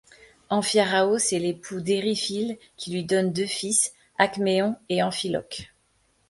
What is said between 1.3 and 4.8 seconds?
est l'époux d'Ériphyle qui lui donne deux fils, Alcméon